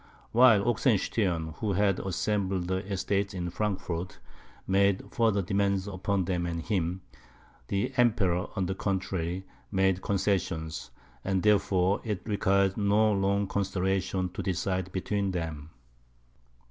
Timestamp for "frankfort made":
3.51-5.03